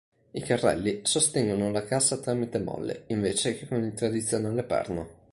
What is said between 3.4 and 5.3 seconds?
che con il tradizionale perno.